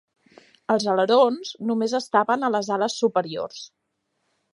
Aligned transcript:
Els 0.75 0.85
alerons 0.93 1.51
només 1.71 1.93
estaven 1.99 2.47
a 2.47 2.51
les 2.55 2.71
ales 2.79 2.97
superiors. 3.03 3.61